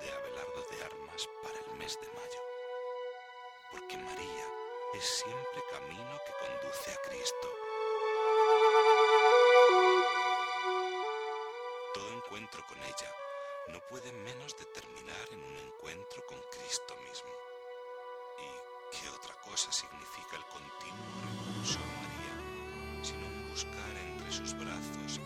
de 0.00 0.10
Abelardo 0.10 0.62
de 0.70 0.82
Armas 0.82 1.28
para 1.42 1.58
el 1.58 1.76
mes 1.76 1.98
de 2.00 2.08
mayo. 2.08 2.40
Porque 3.70 3.98
María 3.98 4.46
es 4.94 5.04
siempre 5.04 5.62
camino 5.70 6.20
que 6.24 6.32
conduce 6.40 6.90
a 6.90 7.02
Cristo. 7.02 7.48
Todo 11.92 12.08
encuentro 12.12 12.64
con 12.66 12.78
ella 12.78 13.12
no 13.68 13.80
puede 13.90 14.10
menos 14.12 14.56
de 14.56 14.64
terminar 14.66 15.28
en 15.32 15.42
un 15.42 15.56
encuentro 15.58 16.24
con 16.24 16.40
Cristo 16.50 16.96
mismo. 17.06 17.32
¿Y 18.40 18.96
qué 18.96 19.08
otra 19.10 19.34
cosa 19.42 19.70
significa 19.70 20.36
el 20.36 20.44
continuo 20.46 21.04
recurso 21.28 21.78
a 21.78 21.88
María, 22.00 23.04
sino 23.04 23.26
un 23.26 23.50
buscar 23.50 23.96
entre 23.96 24.32
sus 24.32 24.54
brazos 24.56 25.20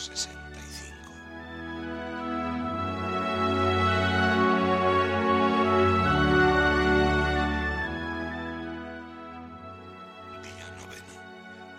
65. 0.00 1.12
Día 10.42 10.70
noveno. 10.78 11.14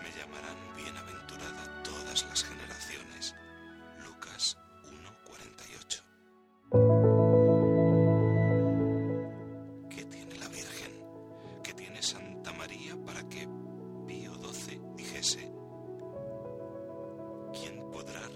Me 0.04 0.12
llamarán 0.12 0.56
bienaventurada 0.78 1.64
todas 1.84 2.24
las 2.30 2.44
generaciones. 2.44 3.36
Lucas 4.06 4.58
1.48. 6.70 7.01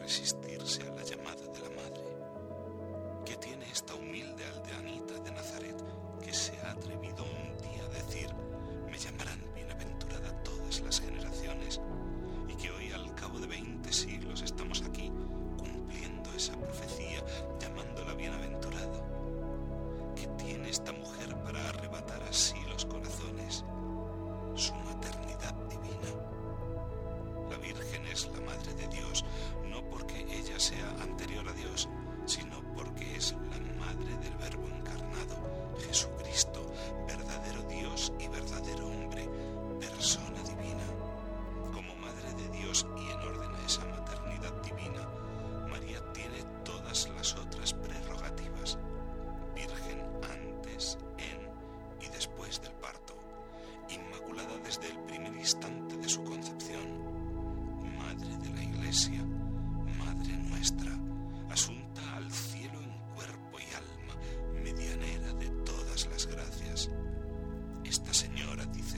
resistirse 0.06 0.84
a 0.84 0.95
la 0.95 1.03
llamada. 1.03 1.25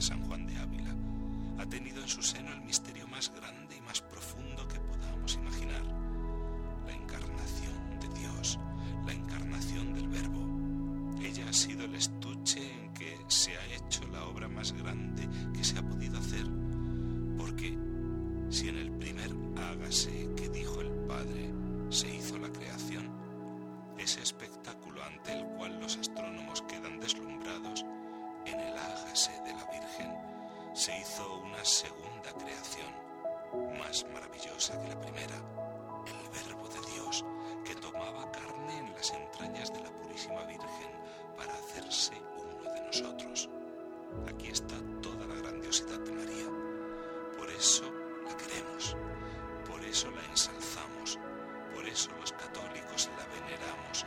San 0.08 0.22
Juan 0.22 0.46
de 0.46 0.56
Ávila, 0.56 0.96
ha 1.58 1.66
tenido 1.66 2.00
en 2.00 2.08
su 2.08 2.22
seno 2.22 2.50
el 2.50 2.62
misterio 2.62 3.06
más 3.08 3.30
grande 3.30 3.57
de 34.76 34.88
la 34.88 35.00
primera, 35.00 35.34
el 36.06 36.28
Verbo 36.28 36.68
de 36.68 36.80
Dios 36.92 37.24
que 37.64 37.74
tomaba 37.76 38.30
carne 38.30 38.78
en 38.78 38.92
las 38.92 39.10
entrañas 39.12 39.72
de 39.72 39.80
la 39.80 39.90
Purísima 39.90 40.44
Virgen 40.44 40.90
para 41.38 41.54
hacerse 41.54 42.12
uno 42.36 42.70
de 42.74 42.80
nosotros. 42.82 43.48
Aquí 44.28 44.48
está 44.48 44.76
toda 45.00 45.26
la 45.26 45.36
grandiosidad 45.36 45.98
de 46.00 46.12
María. 46.12 46.48
Por 47.38 47.48
eso 47.50 47.84
la 48.26 48.36
queremos, 48.36 48.94
por 49.66 49.82
eso 49.82 50.10
la 50.10 50.22
ensalzamos, 50.26 51.18
por 51.74 51.88
eso 51.88 52.10
los 52.20 52.32
católicos 52.32 53.08
la 53.16 53.24
veneramos 53.24 54.04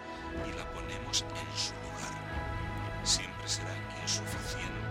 y 0.48 0.58
la 0.58 0.72
ponemos 0.74 1.24
en 1.24 1.58
su 1.58 1.74
lugar. 1.74 3.02
Siempre 3.04 3.48
será 3.50 3.76
insuficiente 4.04 4.91